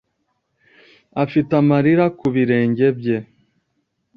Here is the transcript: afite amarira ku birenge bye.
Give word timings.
afite 1.23 1.51
amarira 1.61 2.05
ku 2.19 2.27
birenge 2.35 2.87
bye. 2.97 3.17